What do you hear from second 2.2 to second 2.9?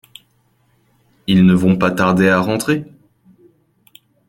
à rentrer?